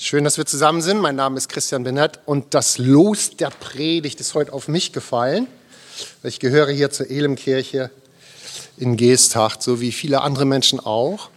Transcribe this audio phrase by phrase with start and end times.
[0.00, 1.00] Schön, dass wir zusammen sind.
[1.00, 5.48] Mein Name ist Christian Benett und das Los der Predigt ist heute auf mich gefallen.
[6.22, 7.90] Ich gehöre hier zur Elemkirche
[8.76, 11.30] in Geesthacht, so wie viele andere Menschen auch.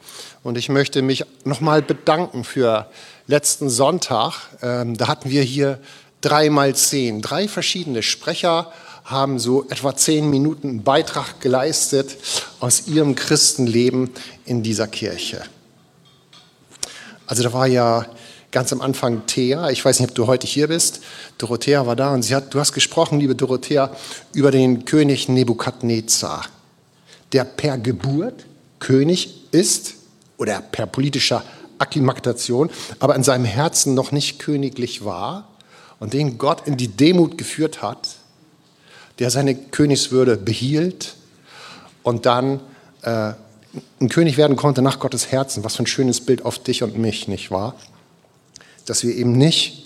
[0.43, 2.87] Und ich möchte mich nochmal bedanken für
[3.25, 4.35] letzten Sonntag.
[4.61, 5.79] Ähm, da hatten wir hier
[6.21, 7.23] dreimal zehn.
[7.23, 8.71] Drei verschiedene Sprecher
[9.05, 12.15] haben so etwa zehn Minuten einen Beitrag geleistet
[12.59, 14.11] aus ihrem Christenleben
[14.45, 15.41] in dieser Kirche.
[17.25, 18.05] Also da war ja
[18.51, 19.69] ganz am Anfang Thea.
[19.69, 21.01] Ich weiß nicht, ob du heute hier bist.
[21.37, 23.91] Dorothea war da und sie hat, du hast gesprochen, liebe Dorothea,
[24.33, 26.45] über den König Nebukadnezar,
[27.31, 28.45] der per Geburt
[28.79, 29.95] König ist
[30.37, 31.43] oder per politischer
[31.77, 35.47] Akklimatation, aber in seinem Herzen noch nicht königlich war
[35.99, 38.09] und den Gott in die Demut geführt hat,
[39.19, 41.15] der seine Königswürde behielt
[42.03, 42.59] und dann
[43.03, 43.33] äh,
[44.01, 45.63] ein König werden konnte nach Gottes Herzen.
[45.63, 47.75] Was für ein schönes Bild auf dich und mich, nicht wahr?
[48.85, 49.81] Dass wir eben nicht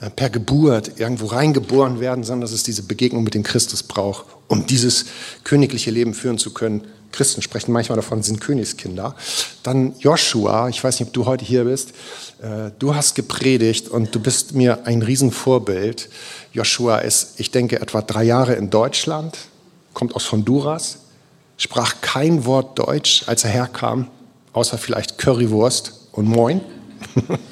[0.00, 4.24] äh, per Geburt irgendwo reingeboren werden, sondern dass es diese Begegnung mit dem Christus braucht,
[4.48, 5.06] um dieses
[5.44, 6.82] königliche Leben führen zu können.
[7.12, 9.14] Christen sprechen manchmal davon, sind Königskinder.
[9.62, 11.90] Dann Joshua, ich weiß nicht, ob du heute hier bist,
[12.40, 16.08] äh, du hast gepredigt und du bist mir ein Riesenvorbild.
[16.52, 19.36] Joshua ist, ich denke, etwa drei Jahre in Deutschland,
[19.92, 20.98] kommt aus Honduras,
[21.56, 24.08] sprach kein Wort Deutsch, als er herkam,
[24.52, 26.60] außer vielleicht Currywurst und Moin.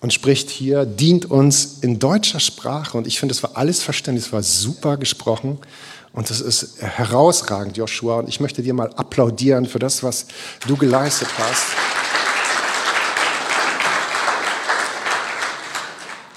[0.00, 2.96] und spricht hier, dient uns in deutscher Sprache.
[2.96, 5.58] Und ich finde, es war alles verständlich, es war super gesprochen.
[6.12, 8.18] Und das ist herausragend, Joshua.
[8.18, 10.26] Und ich möchte dir mal applaudieren für das, was
[10.66, 11.64] du geleistet hast.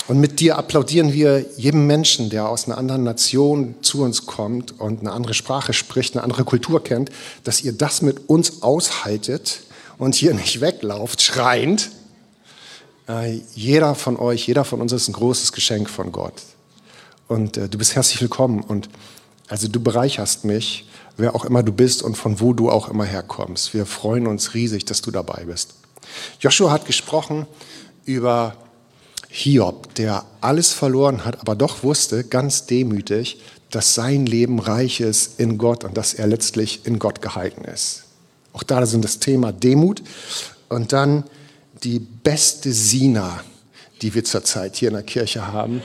[0.09, 4.79] Und mit dir applaudieren wir jedem Menschen, der aus einer anderen Nation zu uns kommt
[4.79, 7.09] und eine andere Sprache spricht, eine andere Kultur kennt,
[7.45, 9.61] dass ihr das mit uns aushaltet
[9.97, 11.89] und hier nicht weglauft, schreiend,
[13.53, 16.41] jeder von euch, jeder von uns ist ein großes Geschenk von Gott.
[17.27, 18.61] Und äh, du bist herzlich willkommen.
[18.61, 18.89] Und
[19.47, 20.87] also du bereicherst mich,
[21.17, 23.73] wer auch immer du bist und von wo du auch immer herkommst.
[23.73, 25.73] Wir freuen uns riesig, dass du dabei bist.
[26.39, 27.45] Joshua hat gesprochen
[28.05, 28.55] über
[29.29, 35.39] Hiob, der alles verloren hat, aber doch wusste ganz demütig, dass sein Leben reich ist
[35.39, 38.03] in Gott und dass er letztlich in Gott gehalten ist.
[38.53, 40.03] Auch da sind das Thema Demut
[40.69, 41.23] und dann
[41.83, 43.43] die beste Sina,
[44.01, 45.81] die wir zurzeit hier in der Kirche haben.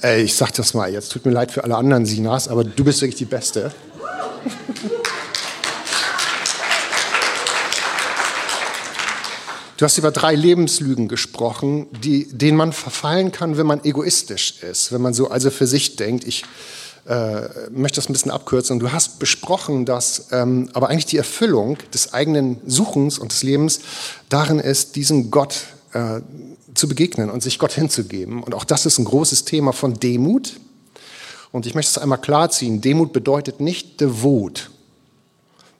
[0.00, 2.84] Ey, ich sag das mal jetzt, tut mir leid für alle anderen Sinas, aber du
[2.84, 3.70] bist wirklich die Beste.
[9.76, 14.92] Du hast über drei Lebenslügen gesprochen, die, denen man verfallen kann, wenn man egoistisch ist,
[14.92, 16.44] wenn man so also für sich denkt, ich
[17.06, 18.78] äh, möchte das ein bisschen abkürzen.
[18.78, 23.80] Du hast besprochen, dass ähm, aber eigentlich die Erfüllung des eigenen Suchens und des Lebens
[24.28, 26.20] darin ist, diesen Gott äh,
[26.74, 28.42] zu begegnen und sich Gott hinzugeben.
[28.42, 30.60] Und auch das ist ein großes Thema von Demut.
[31.50, 32.80] Und ich möchte es einmal klarziehen.
[32.80, 34.70] Demut bedeutet nicht devot.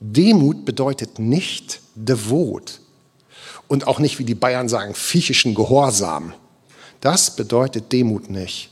[0.01, 2.81] Demut bedeutet nicht devot.
[3.69, 6.35] Und auch nicht, wie die Bayern sagen, fiechischen Gehorsam.
[7.01, 8.71] Das bedeutet Demut nicht.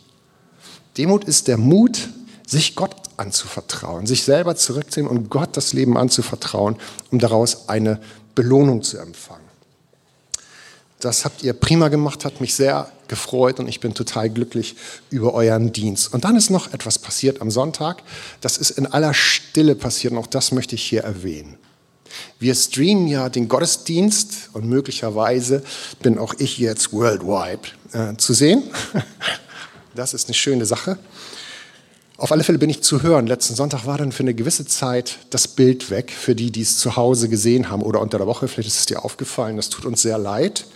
[0.98, 2.10] Demut ist der Mut,
[2.50, 6.76] sich Gott anzuvertrauen, sich selber zurückzunehmen und Gott das Leben anzuvertrauen,
[7.12, 8.00] um daraus eine
[8.34, 9.44] Belohnung zu empfangen.
[10.98, 14.74] Das habt ihr prima gemacht, hat mich sehr gefreut und ich bin total glücklich
[15.10, 16.12] über euren Dienst.
[16.12, 18.02] Und dann ist noch etwas passiert am Sonntag.
[18.40, 21.56] Das ist in aller Stille passiert und auch das möchte ich hier erwähnen.
[22.40, 25.62] Wir streamen ja den Gottesdienst und möglicherweise
[26.02, 28.64] bin auch ich jetzt worldwide äh, zu sehen.
[29.92, 30.98] Das ist eine schöne Sache.
[32.20, 33.26] Auf alle Fälle bin ich zu hören.
[33.26, 36.76] Letzten Sonntag war dann für eine gewisse Zeit das Bild weg, für die, die es
[36.76, 38.46] zu Hause gesehen haben oder unter der Woche.
[38.46, 40.66] Vielleicht ist es dir aufgefallen, das tut uns sehr leid.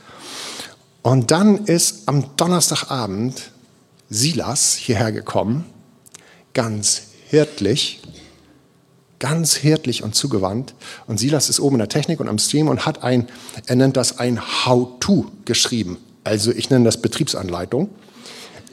[1.02, 3.50] Und dann ist am Donnerstagabend
[4.08, 5.66] Silas hierher gekommen,
[6.54, 8.00] ganz hirtlich,
[9.18, 10.74] ganz hirtlich und zugewandt.
[11.06, 13.28] Und Silas ist oben in der Technik und am Stream und hat ein,
[13.66, 15.98] er nennt das ein How-To geschrieben.
[16.24, 17.90] Also ich nenne das Betriebsanleitung.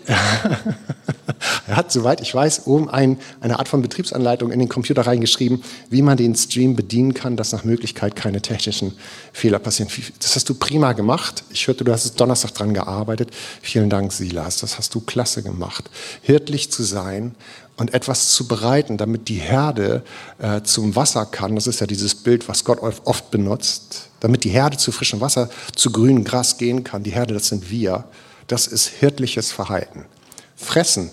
[1.68, 5.64] er hat, soweit ich weiß, oben ein, eine Art von Betriebsanleitung in den Computer reingeschrieben,
[5.90, 8.94] wie man den Stream bedienen kann, dass nach Möglichkeit keine technischen
[9.34, 9.92] Fehler passieren.
[10.20, 11.44] Das hast du prima gemacht.
[11.52, 13.32] Ich hörte, du hast Donnerstag dran gearbeitet.
[13.62, 14.58] Vielen Dank, Silas.
[14.58, 15.90] Das hast du klasse gemacht.
[16.22, 17.36] Hirtlich zu sein
[17.78, 20.04] und etwas zu bereiten, damit die Herde
[20.40, 21.56] äh, zum Wasser kann.
[21.56, 24.10] Das ist ja dieses Bild, was Gott oft benutzt.
[24.20, 27.02] Damit die Herde zu frischem Wasser, zu grünem Gras gehen kann.
[27.02, 28.04] Die Herde, das sind wir.
[28.48, 30.06] Das ist hirtliches Verhalten.
[30.56, 31.10] Fressen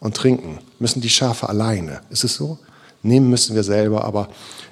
[0.00, 2.00] und trinken müssen die Schafe alleine.
[2.10, 2.58] Ist es so?
[3.02, 4.28] Nehmen müssen wir selber, aber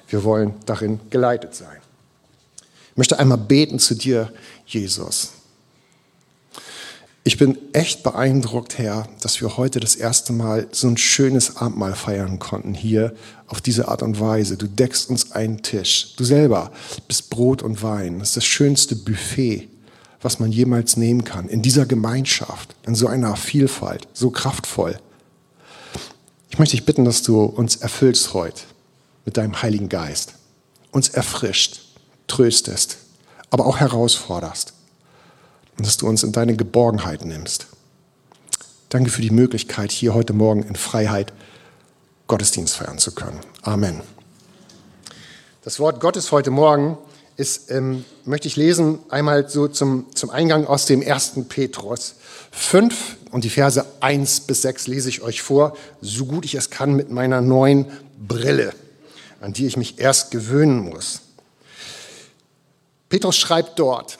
[0.09, 1.77] wir wollen darin geleitet sein.
[2.91, 4.31] Ich möchte einmal beten zu dir,
[4.65, 5.31] Jesus.
[7.23, 11.93] Ich bin echt beeindruckt, Herr, dass wir heute das erste Mal so ein schönes Abendmahl
[11.93, 13.13] feiern konnten, hier
[13.45, 14.57] auf diese Art und Weise.
[14.57, 16.15] Du deckst uns einen Tisch.
[16.17, 16.71] Du selber
[17.07, 18.19] bist Brot und Wein.
[18.19, 19.69] Das ist das schönste Buffet,
[20.21, 21.49] was man jemals nehmen kann.
[21.49, 24.99] In dieser Gemeinschaft, in so einer Vielfalt, so kraftvoll.
[26.49, 28.61] Ich möchte dich bitten, dass du uns erfüllst heute
[29.25, 30.35] mit deinem Heiligen Geist.
[30.91, 31.81] Uns erfrischt,
[32.27, 32.97] tröstest,
[33.49, 34.73] aber auch herausforderst
[35.77, 37.67] und dass du uns in deine Geborgenheit nimmst.
[38.89, 41.31] Danke für die Möglichkeit, hier heute Morgen in Freiheit
[42.27, 43.39] Gottesdienst feiern zu können.
[43.61, 44.01] Amen.
[45.63, 46.97] Das Wort Gottes heute Morgen
[47.37, 52.15] ist, ähm, möchte ich lesen, einmal so zum, zum Eingang aus dem ersten Petrus
[52.51, 56.69] 5 und die Verse 1 bis 6 lese ich euch vor, so gut ich es
[56.69, 57.85] kann mit meiner neuen
[58.19, 58.73] Brille,
[59.39, 61.21] an die ich mich erst gewöhnen muss.
[63.09, 64.19] Petrus schreibt dort,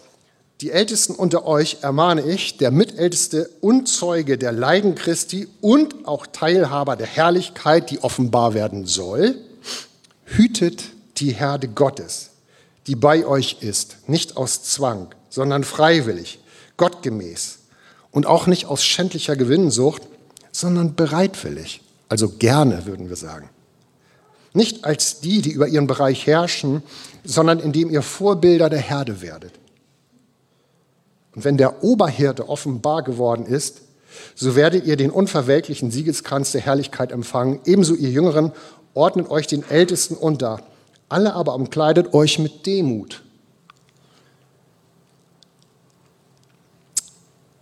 [0.62, 6.28] die Ältesten unter euch ermahne ich, der Mitälteste und Zeuge der Leiden Christi und auch
[6.28, 9.36] Teilhaber der Herrlichkeit, die offenbar werden soll,
[10.26, 10.84] hütet
[11.18, 12.31] die Herde Gottes,
[12.88, 16.40] die bei euch ist, nicht aus Zwang, sondern freiwillig,
[16.78, 17.60] gottgemäß
[18.12, 20.04] und auch nicht aus schändlicher Gewinnsucht,
[20.52, 23.50] sondern bereitwillig, also gerne würden wir sagen.
[24.54, 26.84] Nicht als die, die über ihren Bereich herrschen,
[27.24, 29.54] sondern indem ihr Vorbilder der Herde werdet.
[31.34, 33.82] Und wenn der Oberhirte offenbar geworden ist,
[34.36, 37.62] so werdet ihr den unverwelklichen Siegeskranz der Herrlichkeit empfangen.
[37.66, 38.52] Ebenso ihr Jüngeren
[38.94, 40.62] ordnet euch den Ältesten unter.
[41.12, 43.22] Alle aber umkleidet euch mit Demut.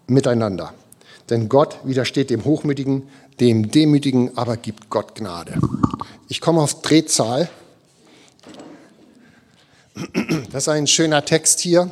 [0.06, 0.76] Miteinander.
[1.32, 3.10] Denn Gott widersteht dem Hochmütigen,
[3.40, 5.56] dem Demütigen aber gibt Gott Gnade.
[6.28, 7.50] Ich komme auf Drehzahl.
[10.52, 11.90] Das ist ein schöner Text hier.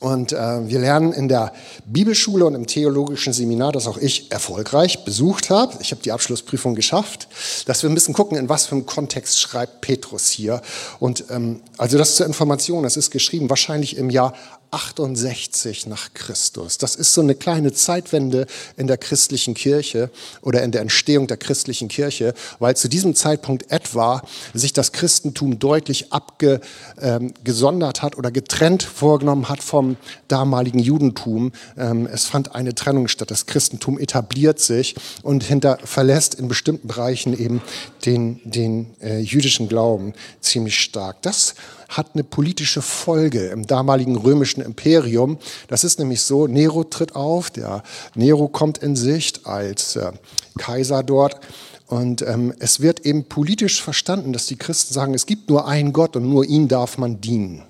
[0.00, 1.52] Und äh, wir lernen in der
[1.84, 6.74] Bibelschule und im theologischen Seminar, das auch ich erfolgreich besucht habe, ich habe die Abschlussprüfung
[6.74, 7.28] geschafft,
[7.66, 10.62] dass wir ein bisschen gucken, in was für einem Kontext schreibt Petrus hier.
[11.00, 14.32] Und ähm, also das zur Information, das ist geschrieben wahrscheinlich im Jahr
[14.70, 16.78] 68 nach Christus.
[16.78, 18.46] Das ist so eine kleine Zeitwende
[18.76, 20.10] in der christlichen Kirche
[20.42, 24.22] oder in der Entstehung der christlichen Kirche, weil zu diesem Zeitpunkt etwa
[24.54, 29.96] sich das Christentum deutlich abgesondert ähm, hat oder getrennt vorgenommen hat vom
[30.28, 31.52] damaligen Judentum.
[31.76, 33.30] Ähm, es fand eine Trennung statt.
[33.30, 37.62] Das Christentum etabliert sich und hinter, verlässt in bestimmten Bereichen eben
[38.04, 41.22] den, den äh, jüdischen Glauben ziemlich stark.
[41.22, 41.54] Das
[41.90, 45.38] hat eine politische Folge im damaligen römischen Imperium.
[45.68, 47.82] Das ist nämlich so, Nero tritt auf, der
[48.14, 50.12] Nero kommt in Sicht als äh,
[50.56, 51.40] Kaiser dort.
[51.86, 55.92] Und ähm, es wird eben politisch verstanden, dass die Christen sagen, es gibt nur einen
[55.92, 57.64] Gott und nur ihn darf man dienen.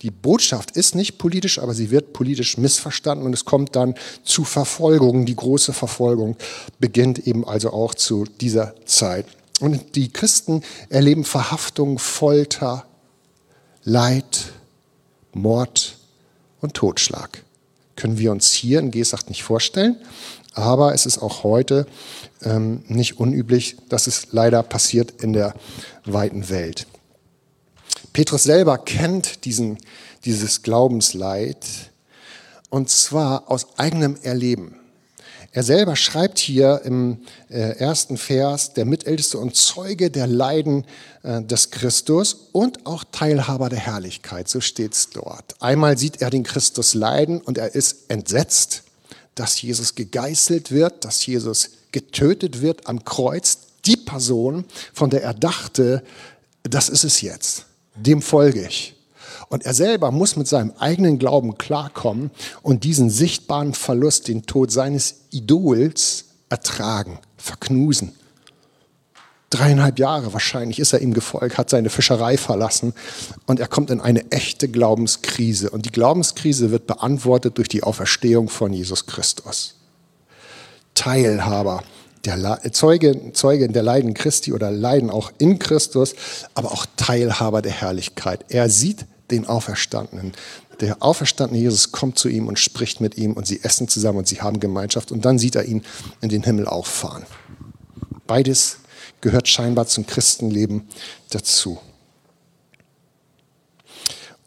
[0.00, 4.44] Die Botschaft ist nicht politisch, aber sie wird politisch missverstanden und es kommt dann zu
[4.44, 5.26] Verfolgung.
[5.26, 6.36] Die große Verfolgung
[6.78, 9.26] beginnt eben also auch zu dieser Zeit.
[9.60, 12.86] Und die Christen erleben Verhaftung, Folter,
[13.88, 14.52] Leid,
[15.32, 15.96] Mord
[16.60, 17.42] und Totschlag.
[17.96, 19.96] Können wir uns hier in Gesacht nicht vorstellen,
[20.52, 21.86] aber es ist auch heute
[22.42, 25.54] ähm, nicht unüblich, dass es leider passiert in der
[26.04, 26.86] weiten Welt.
[28.12, 29.78] Petrus selber kennt diesen,
[30.26, 31.64] dieses Glaubensleid
[32.68, 34.78] und zwar aus eigenem Erleben.
[35.52, 40.84] Er selber schreibt hier im äh, ersten Vers, der Mitälteste und Zeuge der Leiden
[41.22, 45.54] äh, des Christus und auch Teilhaber der Herrlichkeit, so steht es dort.
[45.60, 48.82] Einmal sieht er den Christus leiden und er ist entsetzt,
[49.34, 53.58] dass Jesus gegeißelt wird, dass Jesus getötet wird am Kreuz.
[53.86, 56.02] Die Person, von der er dachte,
[56.62, 57.64] das ist es jetzt,
[57.94, 58.97] dem folge ich.
[59.48, 62.30] Und er selber muss mit seinem eigenen Glauben klarkommen
[62.62, 68.12] und diesen sichtbaren Verlust, den Tod seines Idols ertragen, verknusen.
[69.50, 72.92] Dreieinhalb Jahre wahrscheinlich ist er ihm gefolgt, hat seine Fischerei verlassen
[73.46, 75.70] und er kommt in eine echte Glaubenskrise.
[75.70, 79.76] Und die Glaubenskrise wird beantwortet durch die Auferstehung von Jesus Christus.
[80.92, 81.82] Teilhaber,
[82.26, 86.14] der Zeuge, Zeuge der Leiden Christi oder Leiden auch in Christus,
[86.54, 88.44] aber auch Teilhaber der Herrlichkeit.
[88.50, 90.32] Er sieht den Auferstandenen.
[90.80, 94.28] Der auferstandene Jesus kommt zu ihm und spricht mit ihm und sie essen zusammen und
[94.28, 95.82] sie haben Gemeinschaft und dann sieht er ihn
[96.20, 97.26] in den Himmel auffahren.
[98.26, 98.78] Beides
[99.20, 100.88] gehört scheinbar zum Christenleben
[101.30, 101.78] dazu.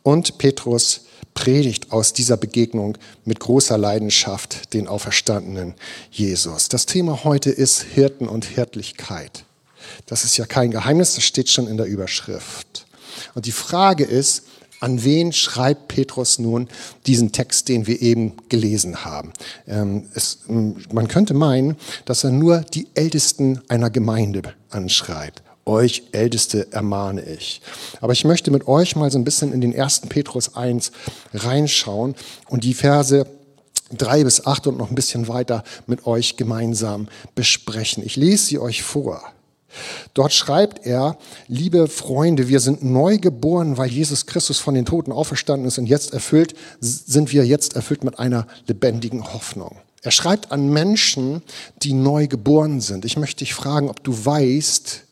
[0.03, 1.01] Und Petrus
[1.33, 5.75] predigt aus dieser Begegnung mit großer Leidenschaft den auferstandenen
[6.11, 6.69] Jesus.
[6.69, 9.45] Das Thema heute ist Hirten und Hirtlichkeit.
[10.05, 12.85] Das ist ja kein Geheimnis, das steht schon in der Überschrift.
[13.35, 14.43] Und die Frage ist,
[14.81, 16.67] An wen schreibt Petrus nun
[17.05, 19.31] diesen Text, den wir eben gelesen haben?
[19.67, 25.43] Ähm, es, man könnte meinen, dass er nur die Ältesten einer Gemeinde anschreibt.
[25.65, 27.61] Euch Älteste ermahne ich.
[28.01, 30.91] Aber ich möchte mit euch mal so ein bisschen in den ersten Petrus 1
[31.35, 32.15] reinschauen
[32.49, 33.27] und die Verse
[33.95, 38.03] drei bis acht und noch ein bisschen weiter mit euch gemeinsam besprechen.
[38.03, 39.21] Ich lese sie euch vor.
[40.13, 45.11] Dort schreibt er, liebe Freunde, wir sind neu geboren, weil Jesus Christus von den Toten
[45.11, 49.77] auferstanden ist und jetzt erfüllt, sind wir jetzt erfüllt mit einer lebendigen Hoffnung.
[50.03, 51.43] Er schreibt an Menschen,
[51.83, 53.05] die neu geboren sind.
[53.05, 55.03] Ich möchte dich fragen, ob du weißt,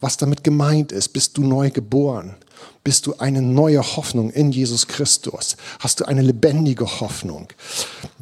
[0.00, 1.08] was damit gemeint ist.
[1.08, 2.36] Bist du neu geboren?
[2.84, 5.56] Bist du eine neue Hoffnung in Jesus Christus.
[5.80, 7.48] Hast du eine lebendige Hoffnung,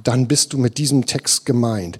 [0.02, 1.98] dann bist du mit diesem Text gemeint.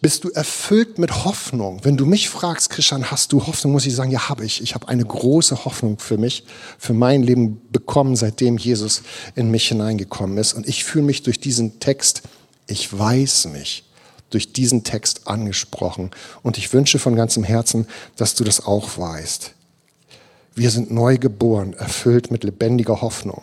[0.00, 1.80] Bist du erfüllt mit Hoffnung?
[1.82, 4.62] Wenn du mich fragst, Christian, hast du Hoffnung, muss ich sagen, ja, habe ich.
[4.62, 6.44] Ich habe eine große Hoffnung für mich,
[6.78, 9.02] für mein Leben bekommen, seitdem Jesus
[9.34, 10.54] in mich hineingekommen ist.
[10.54, 12.22] Und ich fühle mich durch diesen Text,
[12.66, 13.84] ich weiß mich,
[14.30, 16.10] durch diesen Text angesprochen.
[16.42, 19.52] Und ich wünsche von ganzem Herzen, dass du das auch weißt.
[20.56, 23.42] Wir sind neu geboren, erfüllt mit lebendiger Hoffnung.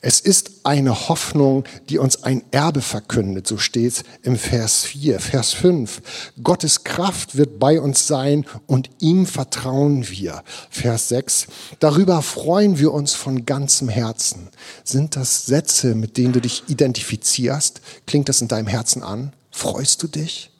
[0.00, 5.18] Es ist eine Hoffnung, die uns ein Erbe verkündet, so steht es im Vers 4.
[5.18, 10.44] Vers 5, Gottes Kraft wird bei uns sein und ihm vertrauen wir.
[10.70, 11.48] Vers 6,
[11.80, 14.50] darüber freuen wir uns von ganzem Herzen.
[14.84, 17.80] Sind das Sätze, mit denen du dich identifizierst?
[18.06, 19.32] Klingt das in deinem Herzen an?
[19.50, 20.53] Freust du dich?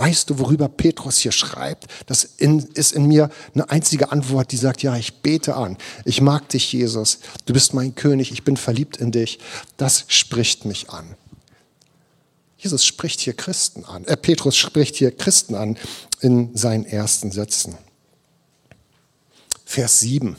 [0.00, 1.86] Weißt du, worüber Petrus hier schreibt?
[2.06, 5.76] Das ist in mir eine einzige Antwort, die sagt, ja, ich bete an.
[6.06, 7.18] Ich mag dich, Jesus.
[7.44, 8.32] Du bist mein König.
[8.32, 9.40] Ich bin verliebt in dich.
[9.76, 11.16] Das spricht mich an.
[12.56, 14.06] Jesus spricht hier Christen an.
[14.06, 15.76] Äh, Petrus spricht hier Christen an
[16.22, 17.76] in seinen ersten Sätzen.
[19.66, 20.34] Vers 7.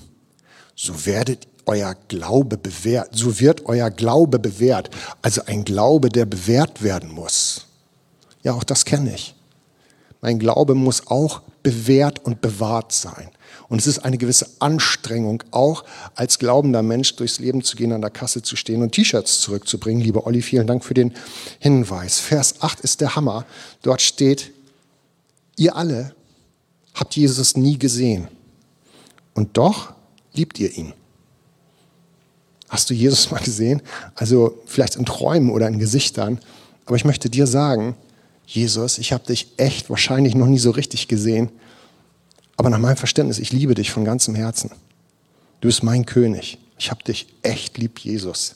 [0.75, 4.89] So werdet euer Glaube bewährt, so wird euer Glaube bewährt.
[5.21, 7.67] Also ein Glaube, der bewährt werden muss.
[8.41, 9.35] Ja, auch das kenne ich.
[10.21, 13.29] Mein Glaube muss auch bewährt und bewahrt sein.
[13.67, 15.83] Und es ist eine gewisse Anstrengung, auch
[16.15, 20.03] als glaubender Mensch durchs Leben zu gehen, an der Kasse zu stehen und T-Shirts zurückzubringen.
[20.03, 21.13] Lieber Olli, vielen Dank für den
[21.59, 22.19] Hinweis.
[22.19, 23.45] Vers 8 ist der Hammer.
[23.81, 24.51] Dort steht,
[25.55, 26.13] ihr alle
[26.93, 28.27] habt Jesus nie gesehen.
[29.33, 29.93] Und doch
[30.33, 30.93] liebt ihr ihn.
[32.69, 33.81] Hast du Jesus mal gesehen?
[34.15, 36.39] Also vielleicht in Träumen oder in Gesichtern.
[36.85, 37.95] Aber ich möchte dir sagen,
[38.45, 41.49] Jesus, ich habe dich echt wahrscheinlich noch nie so richtig gesehen,
[42.57, 44.71] aber nach meinem Verständnis, ich liebe dich von ganzem Herzen.
[45.61, 46.57] Du bist mein König.
[46.77, 48.55] Ich habe dich echt lieb, Jesus.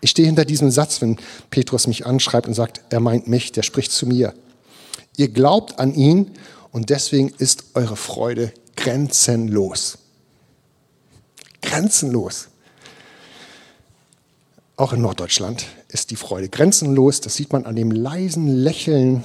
[0.00, 1.18] Ich stehe hinter diesem Satz, wenn
[1.50, 4.34] Petrus mich anschreibt und sagt, er meint mich, der spricht zu mir.
[5.16, 6.32] Ihr glaubt an ihn
[6.72, 9.98] und deswegen ist eure Freude grenzenlos.
[11.62, 12.48] Grenzenlos.
[14.76, 17.20] Auch in Norddeutschland ist die Freude grenzenlos.
[17.20, 19.24] Das sieht man an dem leisen Lächeln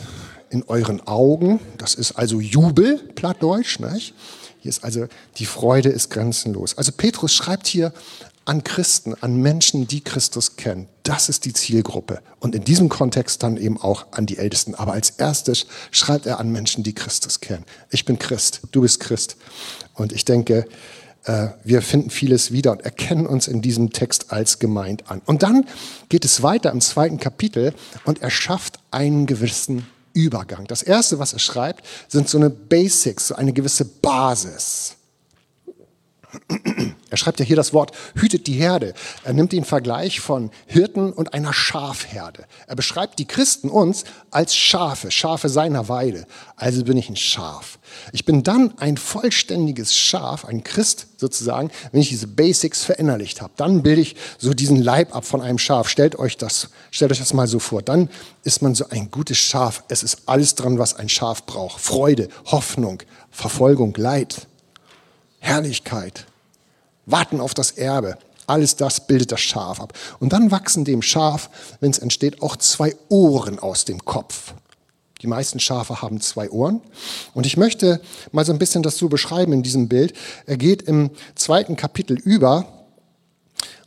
[0.49, 1.59] in euren Augen.
[1.77, 3.79] Das ist also Jubel, plattdeutsch.
[3.79, 4.13] Nicht?
[4.59, 6.77] Hier ist also, die Freude ist grenzenlos.
[6.77, 7.93] Also Petrus schreibt hier
[8.45, 10.87] an Christen, an Menschen, die Christus kennen.
[11.03, 12.21] Das ist die Zielgruppe.
[12.39, 14.75] Und in diesem Kontext dann eben auch an die Ältesten.
[14.75, 17.65] Aber als erstes schreibt er an Menschen, die Christus kennen.
[17.91, 19.37] Ich bin Christ, du bist Christ.
[19.93, 20.65] Und ich denke,
[21.63, 25.21] wir finden vieles wieder und erkennen uns in diesem Text als gemeint an.
[25.25, 25.67] Und dann
[26.09, 27.73] geht es weiter im zweiten Kapitel
[28.05, 30.65] und er schafft einen gewissen Übergang.
[30.65, 34.95] Das erste, was er schreibt, sind so eine Basics, so eine gewisse Basis.
[37.11, 38.93] Er schreibt ja hier das Wort hütet die Herde.
[39.25, 42.45] Er nimmt den Vergleich von Hirten und einer Schafherde.
[42.67, 46.25] Er beschreibt die Christen uns als Schafe, Schafe seiner Weide.
[46.55, 47.79] Also bin ich ein Schaf.
[48.13, 53.51] Ich bin dann ein vollständiges Schaf, ein Christ sozusagen, wenn ich diese Basics verinnerlicht habe.
[53.57, 55.89] Dann bilde ich so diesen Leib ab von einem Schaf.
[55.89, 57.81] Stellt euch das, stellt euch das mal so vor.
[57.81, 58.09] Dann
[58.45, 59.83] ist man so ein gutes Schaf.
[59.89, 61.81] Es ist alles dran, was ein Schaf braucht.
[61.81, 64.47] Freude, Hoffnung, Verfolgung, Leid.
[65.41, 66.27] Herrlichkeit,
[67.05, 68.17] warten auf das Erbe.
[68.47, 69.93] Alles das bildet das Schaf ab.
[70.19, 74.53] Und dann wachsen dem Schaf, wenn es entsteht, auch zwei Ohren aus dem Kopf.
[75.21, 76.81] Die meisten Schafe haben zwei Ohren.
[77.33, 80.13] Und ich möchte mal so ein bisschen das so beschreiben in diesem Bild.
[80.45, 82.65] Er geht im zweiten Kapitel über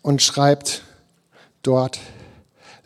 [0.02, 0.82] und schreibt
[1.62, 1.98] dort,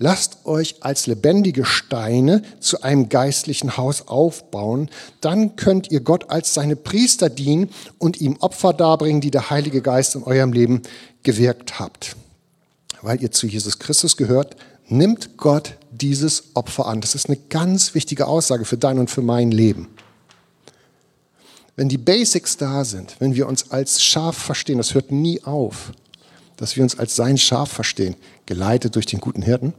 [0.01, 4.91] Lasst euch als lebendige Steine zu einem geistlichen Haus aufbauen.
[5.21, 9.83] Dann könnt ihr Gott als seine Priester dienen und ihm Opfer darbringen, die der Heilige
[9.83, 10.83] Geist in eurem Leben
[11.25, 12.15] gewirkt habt.
[13.03, 17.01] Weil ihr zu Jesus Christus gehört, nimmt Gott dieses Opfer an.
[17.01, 19.89] Das ist eine ganz wichtige Aussage für dein und für mein Leben.
[21.75, 25.93] Wenn die Basics da sind, wenn wir uns als Schaf verstehen, das hört nie auf,
[26.57, 29.75] dass wir uns als sein Schaf verstehen, geleitet durch den guten Hirten,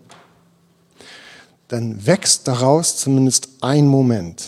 [1.70, 4.44] dann wächst daraus zumindest ein Moment,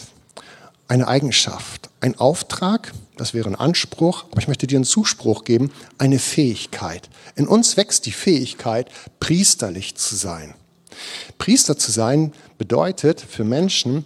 [0.87, 5.71] eine Eigenschaft, ein Auftrag, das wäre ein Anspruch, aber ich möchte dir einen Zuspruch geben,
[5.99, 7.09] eine Fähigkeit.
[7.35, 10.55] In uns wächst die Fähigkeit, priesterlich zu sein.
[11.37, 14.05] Priester zu sein bedeutet für Menschen,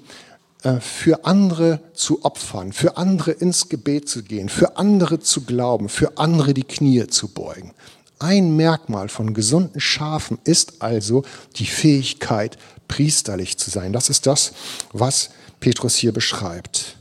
[0.63, 5.87] äh, für andere zu opfern, für andere ins Gebet zu gehen, für andere zu glauben,
[5.87, 7.73] für andere die Knie zu beugen.
[8.19, 11.23] Ein Merkmal von gesunden Schafen ist also
[11.57, 12.57] die Fähigkeit,
[12.87, 13.91] priesterlich zu sein.
[13.91, 14.53] Das ist das,
[14.93, 16.97] was Petrus hier beschreibt.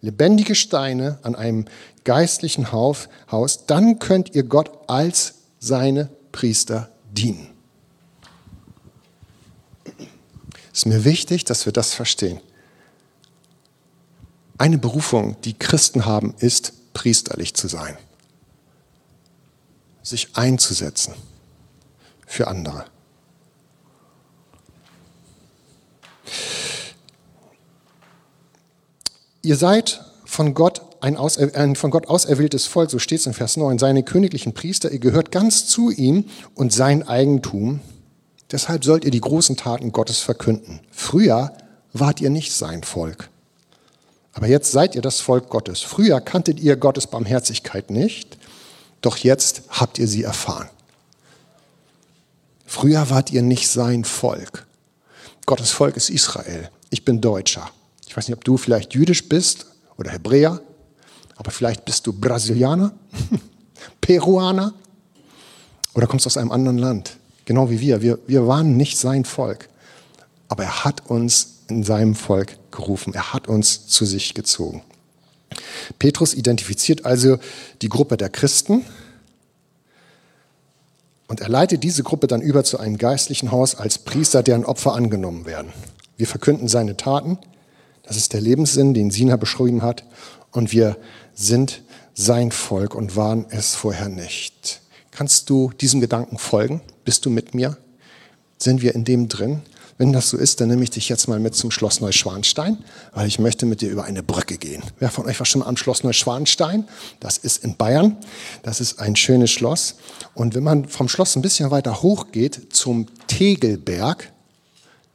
[0.00, 1.66] Lebendige Steine an einem
[2.04, 3.08] geistlichen Haus,
[3.66, 7.48] dann könnt ihr Gott als seine Priester dienen.
[10.72, 12.40] Es ist mir wichtig, dass wir das verstehen.
[14.56, 17.98] Eine Berufung, die Christen haben, ist, priesterlich zu sein
[20.08, 21.14] sich einzusetzen
[22.26, 22.84] für andere.
[29.42, 33.56] Ihr seid von Gott ein, ein, von Gott auserwähltes Volk, so steht es in Vers
[33.56, 36.24] 9, seine königlichen Priester, ihr gehört ganz zu ihm
[36.54, 37.80] und sein Eigentum.
[38.50, 40.80] Deshalb sollt ihr die großen Taten Gottes verkünden.
[40.90, 41.52] Früher
[41.92, 43.30] wart ihr nicht sein Volk.
[44.32, 45.80] Aber jetzt seid ihr das Volk Gottes.
[45.80, 48.38] Früher kanntet ihr Gottes Barmherzigkeit nicht
[49.00, 50.68] doch jetzt habt ihr sie erfahren.
[52.66, 54.66] Früher wart ihr nicht sein Volk.
[55.46, 56.70] Gottes Volk ist Israel.
[56.90, 57.70] Ich bin Deutscher.
[58.06, 60.60] Ich weiß nicht, ob du vielleicht jüdisch bist oder Hebräer,
[61.36, 62.92] aber vielleicht bist du Brasilianer,
[64.00, 64.74] Peruaner
[65.94, 67.16] oder kommst aus einem anderen Land.
[67.44, 68.02] Genau wie wir.
[68.02, 68.18] wir.
[68.26, 69.68] Wir waren nicht sein Volk.
[70.48, 73.14] Aber er hat uns in seinem Volk gerufen.
[73.14, 74.82] Er hat uns zu sich gezogen.
[75.98, 77.38] Petrus identifiziert also
[77.82, 78.84] die Gruppe der Christen
[81.28, 84.94] und er leitet diese Gruppe dann über zu einem geistlichen Haus als Priester, deren Opfer
[84.94, 85.72] angenommen werden.
[86.16, 87.38] Wir verkünden seine Taten,
[88.02, 90.04] das ist der Lebenssinn, den Sina beschrieben hat,
[90.50, 90.96] und wir
[91.34, 91.82] sind
[92.14, 94.80] sein Volk und waren es vorher nicht.
[95.10, 96.80] Kannst du diesem Gedanken folgen?
[97.04, 97.76] Bist du mit mir?
[98.56, 99.60] Sind wir in dem drin?
[99.98, 102.78] Wenn das so ist, dann nehme ich dich jetzt mal mit zum Schloss Neuschwanstein,
[103.12, 104.82] weil ich möchte mit dir über eine Brücke gehen.
[105.00, 106.88] Wer von euch war schon mal am Schloss Neuschwanstein?
[107.18, 108.16] Das ist in Bayern.
[108.62, 109.96] Das ist ein schönes Schloss.
[110.34, 114.32] Und wenn man vom Schloss ein bisschen weiter hoch geht zum Tegelberg,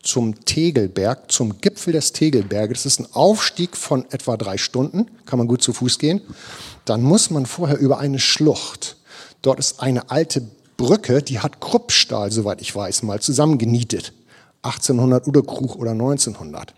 [0.04, 2.84] zum Tegelberg, zum Gipfel des Tegelberges.
[2.84, 6.22] Das ist ein Aufstieg von etwa drei Stunden, kann man gut zu Fuß gehen.
[6.84, 8.98] Dann muss man vorher über eine Schlucht.
[9.42, 14.12] Dort ist eine alte Brücke, die hat Kruppstahl, soweit ich weiß, mal zusammengenietet.
[14.64, 16.74] 1800 oder Krug oder 1900.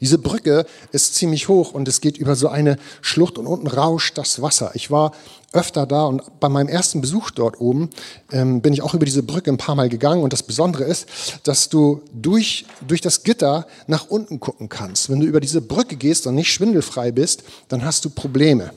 [0.00, 4.16] Diese Brücke ist ziemlich hoch und es geht über so eine Schlucht und unten rauscht
[4.16, 4.70] das Wasser.
[4.74, 5.12] Ich war
[5.52, 7.90] öfter da und bei meinem ersten Besuch dort oben
[8.30, 11.08] ähm, bin ich auch über diese Brücke ein paar Mal gegangen und das Besondere ist,
[11.42, 15.10] dass du durch, durch das Gitter nach unten gucken kannst.
[15.10, 18.70] Wenn du über diese Brücke gehst und nicht schwindelfrei bist, dann hast du Probleme.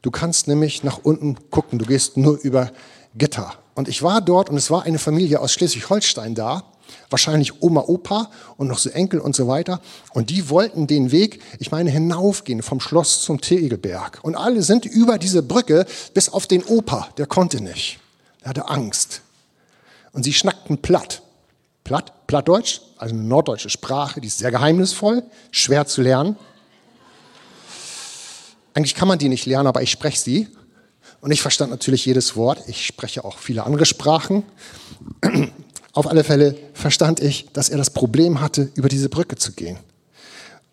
[0.00, 2.72] Du kannst nämlich nach unten gucken, du gehst nur über
[3.14, 3.54] Gitter.
[3.74, 6.64] Und ich war dort und es war eine Familie aus Schleswig-Holstein da,
[7.08, 9.80] wahrscheinlich Oma, Opa und noch so Enkel und so weiter.
[10.12, 14.20] Und die wollten den Weg, ich meine, hinaufgehen vom Schloss zum Tegelberg.
[14.22, 17.98] Und alle sind über diese Brücke bis auf den Opa, der konnte nicht.
[18.42, 19.22] Er hatte Angst.
[20.12, 21.22] Und sie schnackten platt.
[21.84, 26.36] Platt, Plattdeutsch, also eine norddeutsche Sprache, die ist sehr geheimnisvoll, schwer zu lernen.
[28.74, 30.48] Eigentlich kann man die nicht lernen, aber ich spreche sie.
[31.22, 32.64] Und ich verstand natürlich jedes Wort.
[32.66, 34.42] Ich spreche auch viele andere Sprachen.
[35.92, 39.78] Auf alle Fälle verstand ich, dass er das Problem hatte, über diese Brücke zu gehen.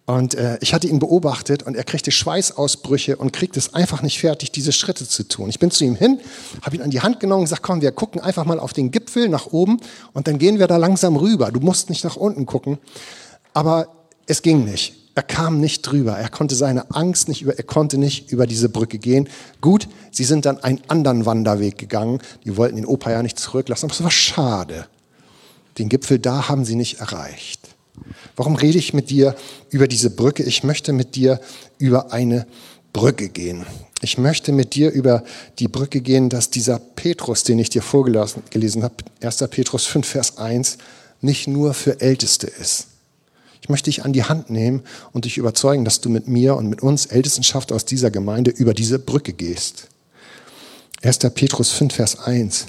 [0.08, 4.20] Und äh, ich hatte ihn beobachtet und er kriegte Schweißausbrüche und kriegte es einfach nicht
[4.20, 5.50] fertig, diese Schritte zu tun.
[5.50, 6.20] Ich bin zu ihm hin,
[6.64, 8.90] habe ihn an die Hand genommen und gesagt, komm, wir gucken einfach mal auf den
[8.90, 9.80] Gipfel nach oben
[10.14, 11.52] und dann gehen wir da langsam rüber.
[11.52, 12.80] Du musst nicht nach unten gucken.
[13.54, 13.88] Aber
[14.26, 14.99] es ging nicht.
[15.20, 16.18] Er kam nicht drüber.
[16.18, 19.28] Er konnte seine Angst nicht über, er konnte nicht über diese Brücke gehen.
[19.60, 22.22] Gut, sie sind dann einen anderen Wanderweg gegangen.
[22.46, 24.88] Die wollten den Opa ja nicht zurücklassen, aber es war schade.
[25.78, 27.68] Den Gipfel da haben sie nicht erreicht.
[28.38, 29.36] Warum rede ich mit dir
[29.70, 30.44] über diese Brücke?
[30.44, 31.42] Ich möchte mit dir
[31.80, 32.48] über eine
[32.94, 33.66] Brücke gehen.
[34.02, 35.26] Ich möchte mit dir über
[35.60, 39.38] die Brücke gehen, dass dieser Petrus, den ich dir vorgelesen habe, 1.
[39.50, 40.78] Petrus 5, Vers 1,
[41.20, 42.89] nicht nur für Älteste ist.
[43.62, 46.68] Ich möchte dich an die Hand nehmen und dich überzeugen, dass du mit mir und
[46.68, 49.88] mit uns Ältestenschaft aus dieser Gemeinde über diese Brücke gehst.
[51.02, 51.20] 1.
[51.34, 52.68] Petrus 5, Vers 1.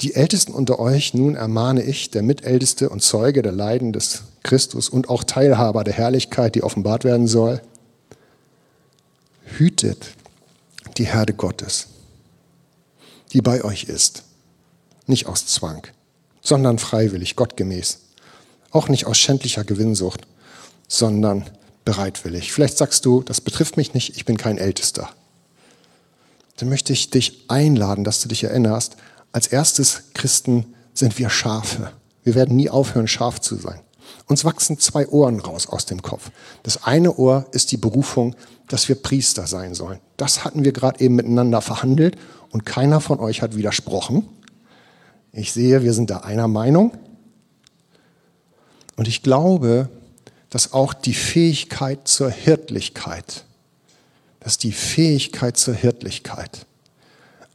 [0.00, 4.88] Die Ältesten unter euch nun ermahne ich, der Mitälteste und Zeuge der Leiden des Christus
[4.88, 7.60] und auch Teilhaber der Herrlichkeit, die offenbart werden soll.
[9.44, 10.10] Hütet
[10.98, 11.88] die Herde Gottes,
[13.32, 14.22] die bei euch ist.
[15.06, 15.86] Nicht aus Zwang,
[16.42, 18.00] sondern freiwillig, gottgemäß.
[18.70, 20.26] Auch nicht aus schändlicher Gewinnsucht,
[20.88, 21.48] sondern
[21.84, 22.52] bereitwillig.
[22.52, 25.08] Vielleicht sagst du, das betrifft mich nicht, ich bin kein Ältester.
[26.58, 28.96] Dann möchte ich dich einladen, dass du dich erinnerst,
[29.32, 31.92] als erstes Christen sind wir Schafe.
[32.24, 33.80] Wir werden nie aufhören, Schaf zu sein.
[34.26, 36.30] Uns wachsen zwei Ohren raus aus dem Kopf.
[36.62, 38.34] Das eine Ohr ist die Berufung,
[38.68, 40.00] dass wir Priester sein sollen.
[40.16, 42.16] Das hatten wir gerade eben miteinander verhandelt
[42.50, 44.28] und keiner von euch hat widersprochen.
[45.32, 46.92] Ich sehe, wir sind da einer Meinung.
[48.98, 49.88] Und ich glaube,
[50.50, 53.44] dass auch die Fähigkeit zur Hirtlichkeit,
[54.40, 56.66] dass die Fähigkeit zur Hirtlichkeit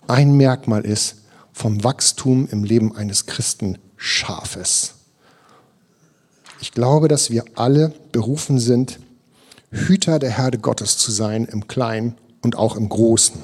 [0.07, 1.17] ein Merkmal ist
[1.51, 4.93] vom Wachstum im Leben eines Christenschafes.
[6.61, 8.99] Ich glaube, dass wir alle berufen sind,
[9.69, 13.43] Hüter der Herde Gottes zu sein, im Kleinen und auch im Großen.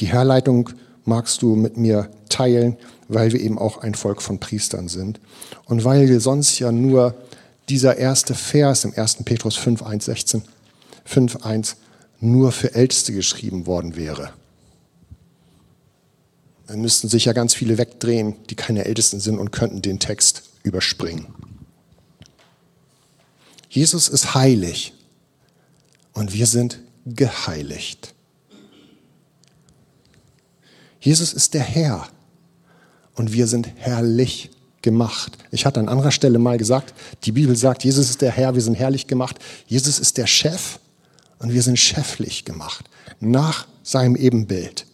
[0.00, 0.68] Die Herleitung
[1.06, 2.76] magst du mit mir teilen,
[3.08, 5.20] weil wir eben auch ein Volk von Priestern sind.
[5.66, 7.14] Und weil wir sonst ja nur
[7.68, 9.24] dieser erste Vers im 1.
[9.24, 10.42] Petrus 5, 1, 16,
[11.04, 11.76] 5, 1
[12.20, 14.32] nur für Älteste geschrieben worden wäre.
[16.66, 20.44] Dann müssten sich ja ganz viele wegdrehen, die keine Ältesten sind und könnten den Text
[20.62, 21.26] überspringen.
[23.68, 24.94] Jesus ist heilig
[26.12, 28.14] und wir sind geheiligt.
[31.00, 32.08] Jesus ist der Herr
[33.20, 34.48] und wir sind herrlich
[34.80, 35.36] gemacht.
[35.50, 38.62] Ich hatte an anderer Stelle mal gesagt, die Bibel sagt, Jesus ist der Herr, wir
[38.62, 39.36] sind herrlich gemacht.
[39.66, 40.78] Jesus ist der Chef
[41.38, 42.86] und wir sind cheflich gemacht,
[43.20, 44.86] nach seinem Ebenbild.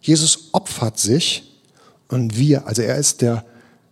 [0.00, 1.52] Jesus opfert sich
[2.08, 3.44] und wir, also er ist der,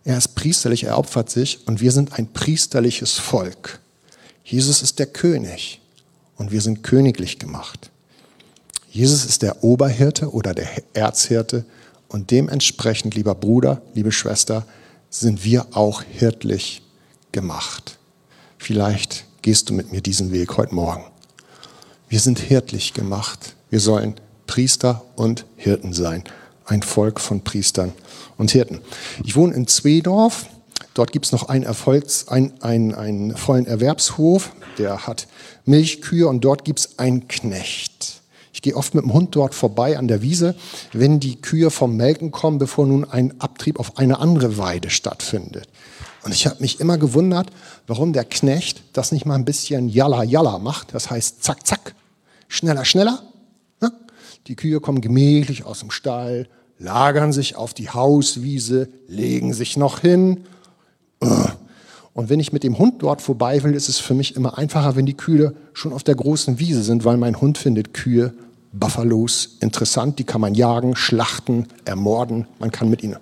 [0.03, 3.79] er ist priesterlich, er opfert sich und wir sind ein priesterliches Volk.
[4.43, 5.79] Jesus ist der König
[6.37, 7.91] und wir sind königlich gemacht.
[8.89, 11.65] Jesus ist der Oberhirte oder der Erzhirte
[12.07, 14.65] und dementsprechend, lieber Bruder, liebe Schwester,
[15.09, 16.81] sind wir auch hirtlich
[17.31, 17.97] gemacht.
[18.57, 21.03] Vielleicht gehst du mit mir diesen Weg heute Morgen.
[22.09, 23.55] Wir sind hirtlich gemacht.
[23.69, 24.15] Wir sollen
[24.47, 26.23] Priester und Hirten sein.
[26.65, 27.91] Ein Volk von Priestern
[28.37, 28.79] und Hirten.
[29.23, 30.47] Ich wohne in Zwedorf.
[30.93, 34.51] Dort gibt es noch einen, Erfolgs-, ein, ein, einen vollen Erwerbshof.
[34.77, 35.27] Der hat
[35.65, 38.21] Milchkühe und dort gibt es einen Knecht.
[38.55, 40.55] Ich gehe oft mit dem Hund dort vorbei an der Wiese,
[40.93, 45.67] wenn die Kühe vom Melken kommen, bevor nun ein Abtrieb auf eine andere Weide stattfindet.
[46.23, 47.49] Und ich habe mich immer gewundert,
[47.85, 50.93] warum der Knecht das nicht mal ein bisschen jalla jalla macht.
[50.93, 51.95] Das heißt zack zack,
[52.47, 53.23] schneller schneller.
[53.81, 53.91] Ja?
[54.47, 56.47] Die Kühe kommen gemächlich aus dem Stall,
[56.79, 60.45] lagern sich auf die Hauswiese, legen sich noch hin.
[62.15, 64.95] Und wenn ich mit dem Hund dort vorbei will, ist es für mich immer einfacher,
[64.95, 68.33] wenn die Kühe schon auf der großen Wiese sind, weil mein Hund findet Kühe
[68.71, 73.17] Buffalos interessant, die kann man jagen, schlachten, ermorden, man kann mit ihnen.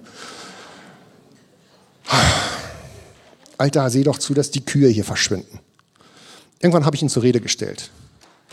[3.58, 5.60] Alter, seh doch zu, dass die Kühe hier verschwinden.
[6.60, 7.90] Irgendwann habe ich ihn zur Rede gestellt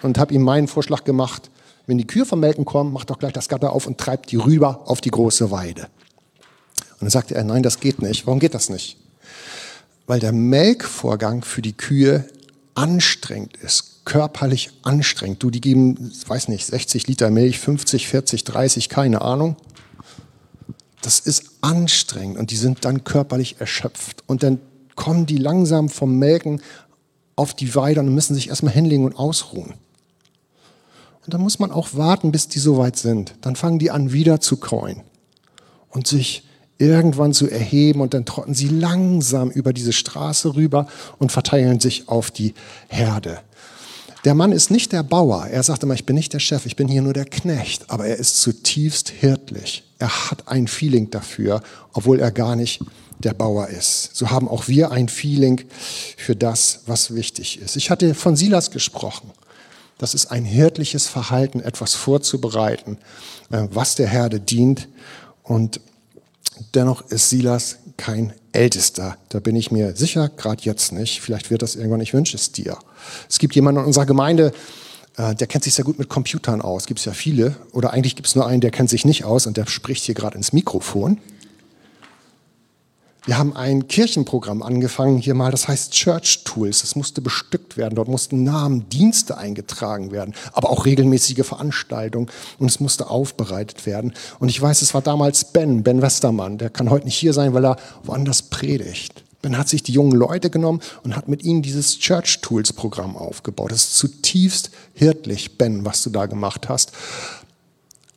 [0.00, 1.50] und habe ihm meinen Vorschlag gemacht,
[1.87, 4.37] wenn die Kühe vom Melken kommen, mach doch gleich das Gatter auf und treibt die
[4.37, 5.83] rüber auf die große Weide.
[6.92, 8.26] Und dann sagte er, nein, das geht nicht.
[8.26, 8.96] Warum geht das nicht?
[10.11, 12.25] Weil der Melkvorgang für die Kühe
[12.75, 15.40] anstrengend ist, körperlich anstrengend.
[15.40, 19.55] Du, die geben, weiß nicht, 60 Liter Milch, 50, 40, 30, keine Ahnung.
[21.01, 24.25] Das ist anstrengend und die sind dann körperlich erschöpft.
[24.27, 24.59] Und dann
[24.96, 26.61] kommen die langsam vom Melken
[27.37, 29.75] auf die Weide und müssen sich erstmal hinlegen und ausruhen.
[31.25, 33.37] Und dann muss man auch warten, bis die so weit sind.
[33.42, 35.03] Dann fangen die an, wieder zu käuen
[35.88, 36.50] und sich
[36.81, 40.87] irgendwann zu erheben und dann trotten sie langsam über diese Straße rüber
[41.19, 42.55] und verteilen sich auf die
[42.88, 43.40] Herde.
[44.25, 45.47] Der Mann ist nicht der Bauer.
[45.47, 47.90] Er sagt immer, ich bin nicht der Chef, ich bin hier nur der Knecht.
[47.90, 49.83] Aber er ist zutiefst hirtlich.
[49.99, 51.62] Er hat ein Feeling dafür,
[51.93, 52.83] obwohl er gar nicht
[53.19, 54.14] der Bauer ist.
[54.14, 55.62] So haben auch wir ein Feeling
[56.16, 57.77] für das, was wichtig ist.
[57.77, 59.31] Ich hatte von Silas gesprochen.
[59.99, 62.97] Das ist ein hirtliches Verhalten, etwas vorzubereiten,
[63.51, 64.88] äh, was der Herde dient.
[65.43, 65.81] Und
[66.75, 69.16] dennoch ist Silas kein Ältester.
[69.29, 71.20] Da bin ich mir sicher, gerade jetzt nicht.
[71.20, 72.79] Vielleicht wird das irgendwann, ich wünsche es dir.
[73.29, 74.53] Es gibt jemanden in unserer Gemeinde,
[75.16, 76.87] äh, der kennt sich sehr gut mit Computern aus.
[76.87, 77.57] Gibt es ja viele.
[77.73, 80.14] Oder eigentlich gibt es nur einen, der kennt sich nicht aus und der spricht hier
[80.14, 81.18] gerade ins Mikrofon.
[83.27, 86.81] Wir haben ein Kirchenprogramm angefangen, hier mal, das heißt Church Tools.
[86.81, 92.71] Das musste bestückt werden, dort mussten Namen, Dienste eingetragen werden, aber auch regelmäßige Veranstaltungen und
[92.71, 94.15] es musste aufbereitet werden.
[94.39, 97.53] Und ich weiß, es war damals Ben, Ben Westermann, der kann heute nicht hier sein,
[97.53, 99.23] weil er woanders predigt.
[99.43, 103.17] Ben hat sich die jungen Leute genommen und hat mit ihnen dieses Church Tools Programm
[103.17, 103.71] aufgebaut.
[103.71, 106.93] Das ist zutiefst hirtlich, Ben, was du da gemacht hast.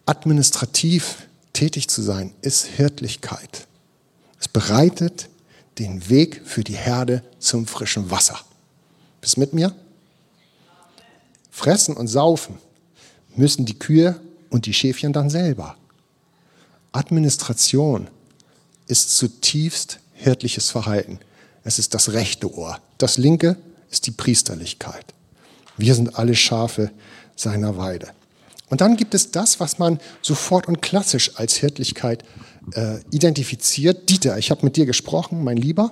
[0.05, 3.67] Administrativ tätig zu sein, ist Hirtlichkeit.
[4.43, 5.29] Es bereitet
[5.79, 8.37] den Weg für die Herde zum frischen Wasser.
[9.21, 9.73] Bist mit mir?
[11.49, 12.57] Fressen und saufen
[13.37, 15.77] müssen die Kühe und die Schäfchen dann selber.
[16.91, 18.09] Administration
[18.87, 21.19] ist zutiefst hirtliches Verhalten.
[21.63, 22.81] Es ist das rechte Ohr.
[22.97, 23.55] Das linke
[23.91, 25.05] ist die Priesterlichkeit.
[25.77, 26.91] Wir sind alle Schafe
[27.37, 28.09] seiner Weide.
[28.73, 32.23] Und dann gibt es das, was man sofort und klassisch als Hirtlichkeit
[32.73, 34.09] äh, identifiziert.
[34.09, 35.91] Dieter, ich habe mit dir gesprochen, mein Lieber.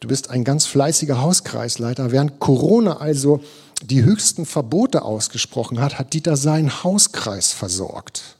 [0.00, 2.12] Du bist ein ganz fleißiger Hauskreisleiter.
[2.12, 3.42] Während Corona also
[3.82, 8.38] die höchsten Verbote ausgesprochen hat, hat Dieter seinen Hauskreis versorgt.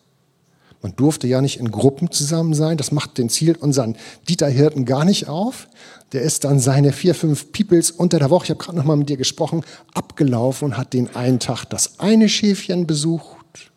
[0.83, 2.77] Man durfte ja nicht in Gruppen zusammen sein.
[2.77, 3.97] Das macht den Ziel unseren
[4.29, 5.69] Dieter Hirten gar nicht auf.
[6.13, 8.97] Der ist dann seine vier, fünf Peoples unter der Woche, ich habe gerade noch mal
[8.97, 9.63] mit dir gesprochen,
[9.95, 13.71] abgelaufen und hat den einen Tag das eine Schäfchen besucht,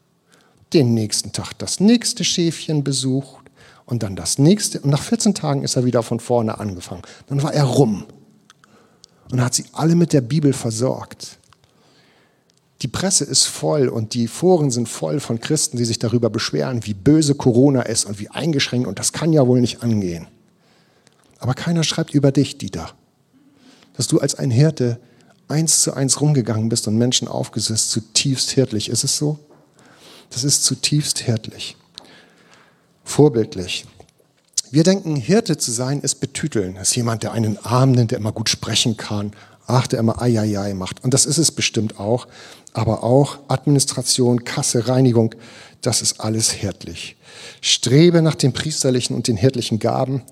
[0.73, 3.43] den nächsten Tag das nächste Schäfchen besucht
[3.85, 4.79] und dann das nächste.
[4.79, 7.03] Und nach 14 Tagen ist er wieder von vorne angefangen.
[7.27, 8.05] Dann war er rum
[9.31, 11.37] und hat sie alle mit der Bibel versorgt.
[12.83, 16.85] Die Presse ist voll und die Foren sind voll von Christen, die sich darüber beschweren,
[16.85, 20.27] wie böse Corona ist und wie eingeschränkt und das kann ja wohl nicht angehen.
[21.39, 22.91] Aber keiner schreibt über dich, Dieter,
[23.95, 24.99] dass du als ein Hirte
[25.47, 28.89] eins zu eins rumgegangen bist und Menschen aufgesetzt, zutiefst hirtlich.
[28.89, 29.39] Ist es so?
[30.29, 31.77] Das ist zutiefst hirtlich.
[33.05, 33.85] Vorbildlich.
[34.71, 36.75] Wir denken, Hirte zu sein ist betüteln.
[36.75, 39.31] Das ist jemand, der einen Arm nimmt, der immer gut sprechen kann.
[39.65, 41.03] Ach, der immer Eieiei macht.
[41.03, 42.27] Und das ist es bestimmt auch
[42.73, 45.35] aber auch Administration, Kasse, Reinigung,
[45.81, 47.15] das ist alles hirtlich.
[47.61, 50.23] Strebe nach den priesterlichen und den hirtlichen Gaben.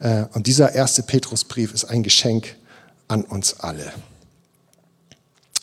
[0.00, 2.56] Äh, und dieser erste Petrusbrief ist ein Geschenk
[3.08, 3.92] an uns alle.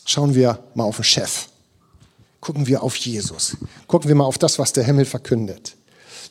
[0.06, 1.48] Schauen wir mal auf den Chef.
[2.40, 3.56] Gucken wir auf Jesus.
[3.86, 5.76] Gucken wir mal auf das, was der Himmel verkündet.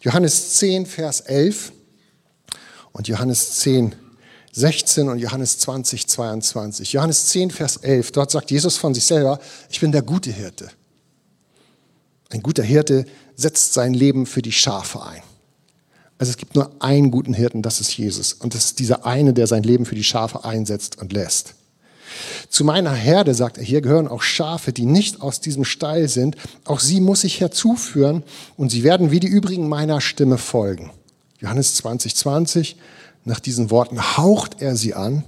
[0.02, 1.72] Johannes 10, Vers 11
[2.92, 3.96] und Johannes 10,
[4.54, 6.94] 16 und Johannes 20, 22.
[6.94, 9.40] Johannes 10, Vers 11, dort sagt Jesus von sich selber,
[9.70, 10.70] ich bin der gute Hirte.
[12.30, 15.22] Ein guter Hirte setzt sein Leben für die Schafe ein.
[16.20, 18.34] Also es gibt nur einen guten Hirten, das ist Jesus.
[18.34, 21.56] Und das ist dieser eine, der sein Leben für die Schafe einsetzt und lässt.
[22.48, 26.36] Zu meiner Herde, sagt er hier, gehören auch Schafe, die nicht aus diesem Stall sind.
[26.66, 28.24] Auch sie muss ich herzuführen
[28.56, 30.92] und sie werden wie die übrigen meiner Stimme folgen.
[31.40, 32.78] Johannes 20, 20.
[33.26, 35.24] Nach diesen Worten haucht er sie an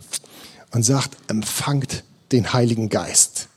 [0.71, 3.47] und sagt, empfangt den Heiligen Geist.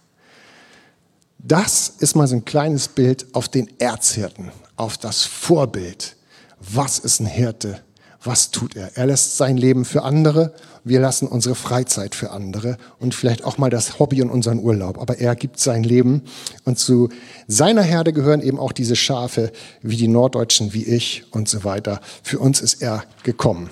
[1.38, 6.16] Das ist mal so ein kleines Bild auf den Erzhirten, auf das Vorbild.
[6.60, 7.80] Was ist ein Hirte?
[8.22, 8.96] Was tut er?
[8.96, 13.58] Er lässt sein Leben für andere, wir lassen unsere Freizeit für andere und vielleicht auch
[13.58, 14.98] mal das Hobby und unseren Urlaub.
[14.98, 16.22] Aber er gibt sein Leben
[16.64, 17.10] und zu
[17.46, 22.00] seiner Herde gehören eben auch diese Schafe, wie die Norddeutschen, wie ich und so weiter.
[22.22, 23.70] Für uns ist er gekommen.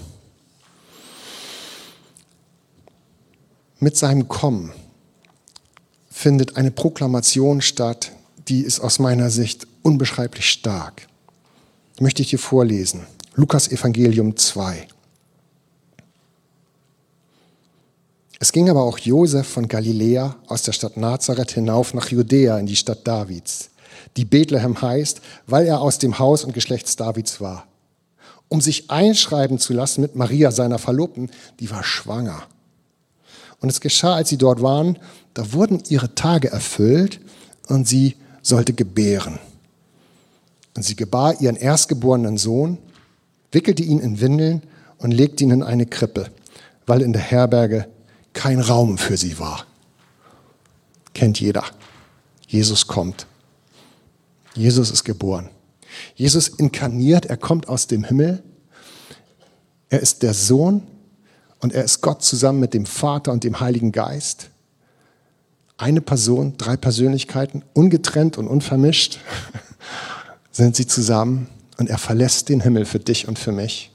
[3.78, 4.72] Mit seinem Kommen
[6.10, 8.12] findet eine Proklamation statt,
[8.48, 11.06] die ist aus meiner Sicht unbeschreiblich stark.
[11.98, 13.06] Die möchte ich dir vorlesen.
[13.34, 14.88] Lukas Evangelium 2.
[18.38, 22.66] Es ging aber auch Josef von Galiläa aus der Stadt Nazareth hinauf nach Judäa in
[22.66, 23.70] die Stadt Davids,
[24.16, 27.66] die Bethlehem heißt, weil er aus dem Haus und Geschlechts Davids war,
[28.48, 32.42] um sich einschreiben zu lassen mit Maria, seiner Verlobten, die war schwanger.
[33.60, 34.98] Und es geschah, als sie dort waren,
[35.34, 37.20] da wurden ihre Tage erfüllt
[37.68, 39.38] und sie sollte gebären.
[40.76, 42.78] Und sie gebar ihren erstgeborenen Sohn,
[43.50, 44.62] wickelte ihn in Windeln
[44.98, 46.30] und legte ihn in eine Krippe,
[46.86, 47.88] weil in der Herberge
[48.32, 49.66] kein Raum für sie war.
[51.14, 51.64] Kennt jeder.
[52.46, 53.26] Jesus kommt.
[54.54, 55.48] Jesus ist geboren.
[56.14, 58.42] Jesus inkarniert, er kommt aus dem Himmel.
[59.88, 60.82] Er ist der Sohn
[61.60, 64.50] und er ist Gott zusammen mit dem Vater und dem Heiligen Geist.
[65.78, 69.18] Eine Person, drei Persönlichkeiten, ungetrennt und unvermischt
[70.52, 73.90] sind sie zusammen und er verlässt den Himmel für dich und für mich,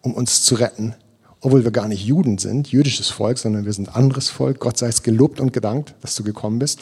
[0.00, 0.94] um uns zu retten,
[1.40, 4.60] obwohl wir gar nicht Juden sind, jüdisches Volk, sondern wir sind anderes Volk.
[4.60, 6.80] Gott sei es gelobt und gedankt, dass du gekommen bist.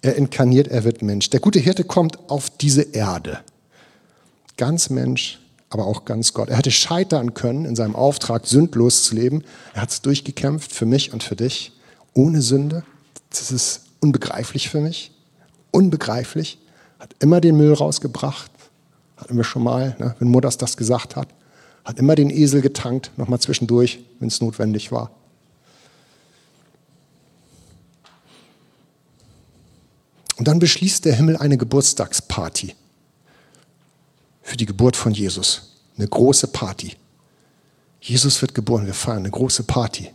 [0.00, 1.30] Er inkarniert, er wird Mensch.
[1.30, 3.40] Der gute Hirte kommt auf diese Erde.
[4.56, 6.48] Ganz Mensch, aber auch ganz Gott.
[6.48, 9.44] Er hätte scheitern können in seinem Auftrag, sündlos zu leben.
[9.74, 11.72] Er hat es durchgekämpft für mich und für dich,
[12.14, 12.84] ohne Sünde.
[13.30, 15.12] Das ist unbegreiflich für mich.
[15.70, 16.58] Unbegreiflich.
[16.98, 18.50] Hat immer den Müll rausgebracht.
[19.16, 21.28] Hatten wir schon mal, ne, wenn Mutters das gesagt hat.
[21.84, 25.10] Hat immer den Esel getankt, nochmal zwischendurch, wenn es notwendig war.
[30.36, 32.74] Und dann beschließt der Himmel eine Geburtstagsparty
[34.48, 35.74] für die Geburt von Jesus.
[35.98, 36.92] Eine große Party.
[38.00, 40.08] Jesus wird geboren, wir feiern eine große Party.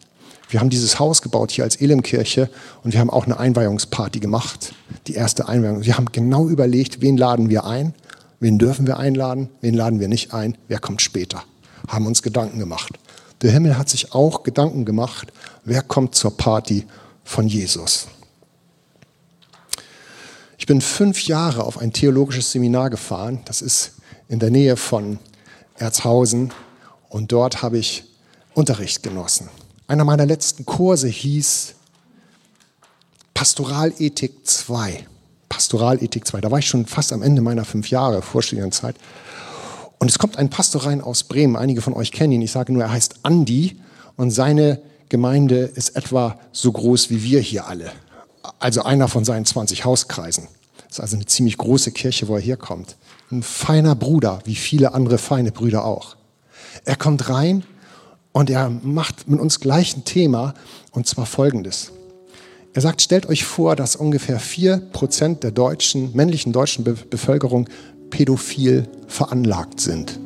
[0.49, 2.49] Wir haben dieses Haus gebaut hier als Elimkirche
[2.83, 4.73] und wir haben auch eine Einweihungsparty gemacht.
[5.05, 5.83] Die erste Einweihung.
[5.83, 7.93] Wir haben genau überlegt, wen laden wir ein,
[8.39, 11.43] wen dürfen wir einladen, wen laden wir nicht ein, wer kommt später.
[11.87, 12.97] Haben uns Gedanken gemacht.
[13.43, 15.31] Der Himmel hat sich auch Gedanken gemacht,
[15.63, 16.87] wer kommt zur Party
[17.23, 18.07] von Jesus.
[20.57, 23.41] Ich bin fünf Jahre auf ein theologisches Seminar gefahren.
[23.45, 23.91] Das ist
[24.33, 25.19] in der Nähe von
[25.75, 26.51] Erzhausen.
[27.07, 28.03] Und dort habe ich
[28.55, 29.47] Unterricht genossen.
[29.85, 31.75] Einer meiner letzten Kurse hieß
[33.35, 35.05] Pastoralethik 2.
[35.49, 36.41] Pastoralethik 2.
[36.41, 38.95] Da war ich schon fast am Ende meiner fünf Jahre Vorstudienzeit.
[39.99, 41.55] Und es kommt ein Pastor rein aus Bremen.
[41.55, 42.41] Einige von euch kennen ihn.
[42.41, 43.79] Ich sage nur, er heißt Andi.
[44.17, 47.91] Und seine Gemeinde ist etwa so groß wie wir hier alle.
[48.57, 50.47] Also einer von seinen 20 Hauskreisen.
[50.87, 52.95] Das ist also eine ziemlich große Kirche, wo er herkommt.
[53.33, 56.17] Ein feiner Bruder, wie viele andere feine Brüder auch.
[56.85, 57.63] Er kommt rein
[58.31, 60.53] und er macht mit uns gleich ein Thema,
[60.91, 61.91] und zwar folgendes.
[62.73, 67.67] Er sagt, stellt euch vor, dass ungefähr 4% der deutschen, männlichen deutschen Be Bevölkerung
[68.11, 70.19] pädophil veranlagt sind.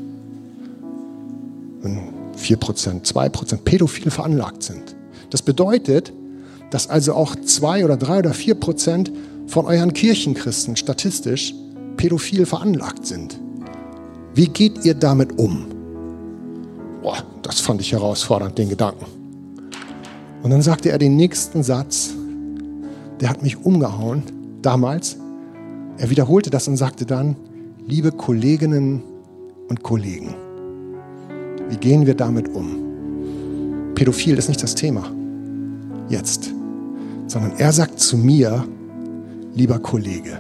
[1.82, 4.98] Wenn 4%, 2% pädophil veranlagt sind.
[5.30, 6.12] Das bedeutet,
[6.72, 9.12] dass also auch 2 oder 3 oder 4%
[9.48, 11.54] von euren Kirchenchristen statistisch
[11.98, 13.40] pädophil veranlagt sind.
[14.34, 15.66] Wie geht ihr damit um?
[17.02, 19.06] Boah, das fand ich herausfordernd, den Gedanken.
[20.44, 22.14] Und dann sagte er den nächsten Satz,
[23.20, 24.24] der hat mich umgehauen
[24.62, 25.18] damals.
[25.98, 27.36] Er wiederholte das und sagte dann,
[27.88, 29.02] liebe Kolleginnen
[29.68, 30.36] und Kollegen,
[31.70, 33.94] wie gehen wir damit um?
[33.96, 35.12] Pädophil ist nicht das Thema
[36.10, 36.54] jetzt,
[37.28, 38.64] sondern er sagt zu mir,
[39.54, 40.40] lieber Kollege,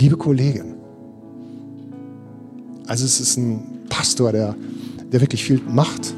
[0.00, 0.74] liebe Kollegin.
[2.86, 4.54] Also es ist ein Pastor, der,
[5.12, 6.14] der wirklich viel macht.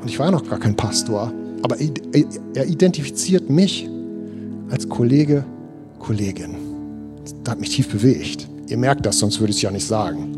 [0.00, 3.88] Und ich war noch gar kein Pastor, aber er identifiziert mich
[4.70, 5.44] als Kollege,
[5.98, 6.54] Kollegin.
[7.24, 8.48] Das hat mich tief bewegt.
[8.68, 10.34] Ihr merkt das, sonst würde ich es ja nicht sagen.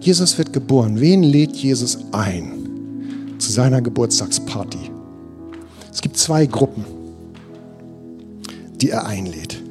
[0.00, 1.00] Jesus wird geboren.
[1.00, 4.90] Wen lädt Jesus ein zu seiner Geburtstagsparty?
[5.92, 6.84] Es gibt zwei Gruppen,
[8.80, 9.61] die er einlädt.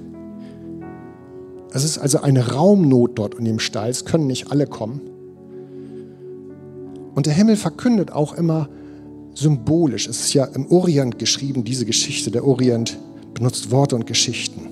[1.73, 3.89] Es ist also eine Raumnot dort in dem Stall.
[3.89, 5.01] Es können nicht alle kommen.
[7.15, 8.69] Und der Himmel verkündet auch immer
[9.33, 10.07] symbolisch.
[10.07, 12.29] Es ist ja im Orient geschrieben, diese Geschichte.
[12.29, 12.97] Der Orient
[13.33, 14.67] benutzt Worte und Geschichten.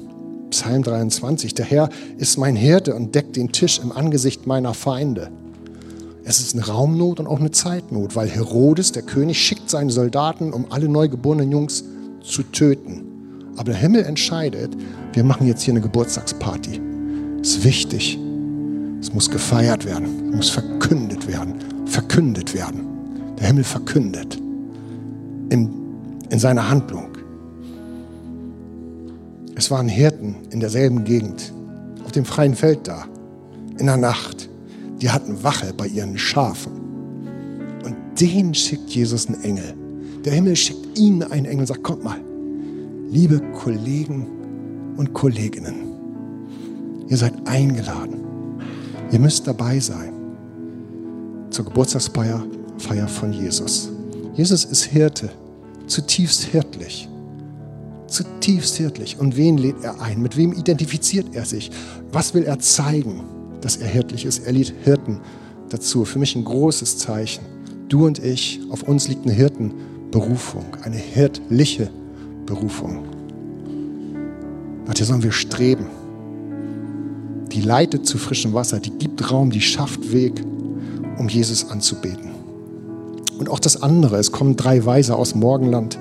[0.50, 1.54] Psalm 23.
[1.54, 5.30] Der Herr ist mein Hirte und deckt den Tisch im Angesicht meiner Feinde.
[6.26, 10.52] Es ist eine Raumnot und auch eine Zeitnot, weil Herodes, der König, schickt seine Soldaten,
[10.52, 11.86] um alle neugeborenen Jungs
[12.22, 13.04] zu töten.
[13.56, 14.76] Aber der Himmel entscheidet,
[15.14, 16.89] wir machen jetzt hier eine Geburtstagsparty
[17.42, 18.20] ist wichtig.
[19.02, 22.82] Es muss gefeiert werden, es muss verkündet werden, verkündet werden.
[23.40, 24.36] Der Himmel verkündet
[25.50, 25.70] in,
[26.30, 27.08] in seiner Handlung.
[29.56, 31.54] Es waren Hirten in derselben Gegend,
[32.06, 33.06] auf dem freien Feld da,
[33.78, 34.50] in der Nacht.
[35.02, 36.74] Die hatten Wache bei ihren Schafen.
[37.84, 39.74] Und denen schickt Jesus einen Engel.
[40.26, 42.20] Der Himmel schickt ihnen einen Engel und sagt, kommt mal,
[43.10, 44.28] liebe Kollegen
[44.98, 45.89] und Kolleginnen,
[47.10, 48.20] Ihr seid eingeladen.
[49.12, 50.14] Ihr müsst dabei sein
[51.50, 52.46] zur Geburtstagsfeier
[52.78, 53.90] Feier von Jesus.
[54.36, 55.30] Jesus ist Hirte,
[55.88, 57.10] zutiefst hirtlich.
[58.08, 59.20] Zutiefst hirtlich.
[59.20, 60.22] Und wen lädt er ein?
[60.22, 61.72] Mit wem identifiziert er sich?
[62.12, 63.24] Was will er zeigen,
[63.62, 64.46] dass er hirtlich ist?
[64.46, 65.20] Er lädt Hirten
[65.70, 66.06] dazu.
[66.06, 67.44] Für mich ein großes Zeichen.
[67.90, 71.90] Du und ich, auf uns liegt eine Hirtenberufung, eine hirtliche
[72.46, 73.04] Berufung.
[74.86, 75.88] Nach der sollen wir streben
[77.52, 80.44] die leitet zu frischem Wasser, die gibt Raum, die schafft Weg,
[81.18, 82.30] um Jesus anzubeten.
[83.38, 85.98] Und auch das andere, es kommen drei Weise aus Morgenland.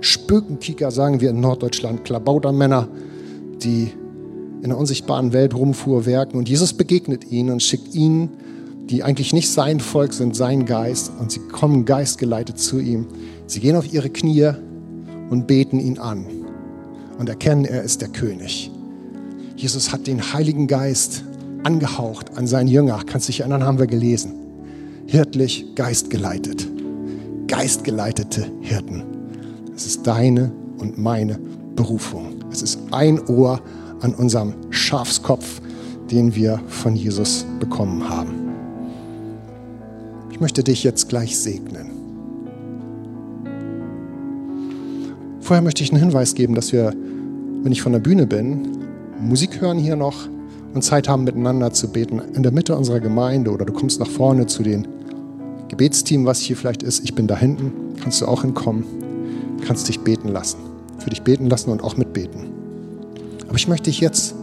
[0.00, 2.88] Spökenkicker, sagen wir in Norddeutschland, Klabautermänner,
[3.62, 3.90] die
[4.62, 6.38] in der unsichtbaren Welt rumfuhrwerken.
[6.38, 8.30] Und Jesus begegnet ihnen und schickt ihnen,
[8.88, 11.12] die eigentlich nicht sein Volk sind, sein Geist.
[11.18, 13.06] Und sie kommen geistgeleitet zu ihm.
[13.46, 14.50] Sie gehen auf ihre Knie
[15.28, 16.26] und beten ihn an
[17.18, 18.70] und erkennen, er ist der König.
[19.60, 21.22] Jesus hat den Heiligen Geist
[21.64, 23.02] angehaucht an seinen Jünger.
[23.04, 24.32] Kannst du dich erinnern, haben wir gelesen.
[25.06, 26.66] Hirtlich, geistgeleitet.
[27.46, 29.02] Geistgeleitete Hirten.
[29.76, 31.38] Es ist deine und meine
[31.76, 32.36] Berufung.
[32.50, 33.60] Es ist ein Ohr
[34.00, 35.60] an unserem Schafskopf,
[36.10, 38.30] den wir von Jesus bekommen haben.
[40.30, 41.90] Ich möchte dich jetzt gleich segnen.
[45.40, 46.94] Vorher möchte ich einen Hinweis geben, dass wir,
[47.62, 48.79] wenn ich von der Bühne bin,
[49.20, 50.28] Musik hören hier noch
[50.72, 54.08] und Zeit haben, miteinander zu beten, in der Mitte unserer Gemeinde oder du kommst nach
[54.08, 54.88] vorne zu den
[55.68, 57.04] Gebetsteam, was hier vielleicht ist.
[57.04, 58.84] Ich bin da hinten, kannst du auch hinkommen,
[59.66, 60.58] kannst dich beten lassen,
[60.98, 62.46] für dich beten lassen und auch mitbeten.
[63.46, 64.34] Aber ich möchte dich jetzt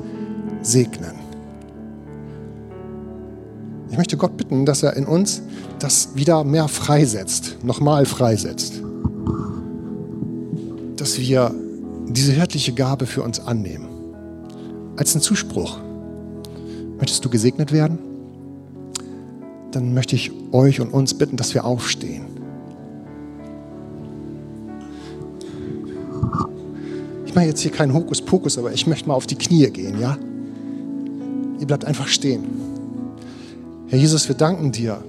[0.62, 1.16] segnen.
[3.90, 5.42] Ich möchte Gott bitten, dass er in uns
[5.80, 8.82] das wieder mehr freisetzt, nochmal freisetzt.
[10.98, 11.54] Dass wir
[12.10, 13.87] diese hirtliche Gabe für uns annehmen.
[14.98, 15.78] Als einen Zuspruch.
[16.98, 18.00] Möchtest du gesegnet werden?
[19.72, 22.26] Dann möchte ich euch und uns bitten, dass wir aufstehen.
[27.26, 30.18] Ich mache jetzt hier keinen Hokuspokus, aber ich möchte mal auf die Knie gehen, ja?
[31.60, 32.46] Ihr bleibt einfach stehen.
[33.88, 35.04] Herr Jesus, wir danken dir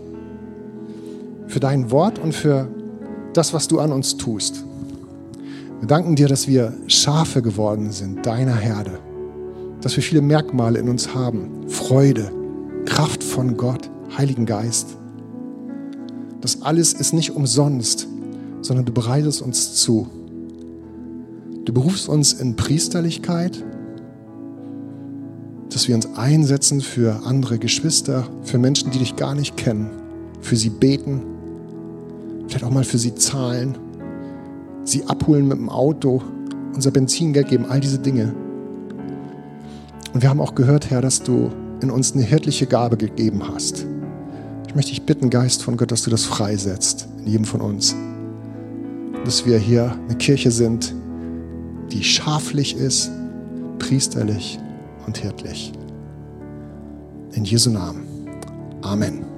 [1.47, 2.69] für dein Wort und für
[3.33, 4.65] das, was du an uns tust.
[5.81, 8.99] Wir danken dir, dass wir Schafe geworden sind, deiner Herde.
[9.81, 11.69] Dass wir viele Merkmale in uns haben.
[11.69, 12.33] Freude,
[12.85, 14.97] Kraft von Gott, Heiligen Geist.
[16.41, 18.07] Das alles ist nicht umsonst,
[18.61, 20.09] sondern du bereitest uns zu.
[21.65, 23.65] Du berufst uns in Priesterlichkeit,
[25.71, 29.91] dass wir uns einsetzen für andere Geschwister, für Menschen, die dich gar nicht kennen,
[30.41, 31.21] für sie beten,
[32.47, 33.77] vielleicht auch mal für sie zahlen,
[34.85, 36.23] sie abholen mit dem Auto,
[36.75, 38.35] unser Benzingeld geben, all diese Dinge.
[40.13, 41.51] Und wir haben auch gehört, Herr, dass du
[41.81, 43.87] in uns eine hirtliche Gabe gegeben hast.
[44.67, 47.95] Ich möchte dich bitten, Geist von Gott, dass du das freisetzt in jedem von uns.
[49.25, 50.95] Dass wir hier eine Kirche sind,
[51.93, 53.11] die schaflich ist,
[53.79, 54.59] priesterlich
[55.07, 55.73] und hirtlich.
[57.33, 58.03] In Jesu Namen.
[58.83, 59.38] Amen.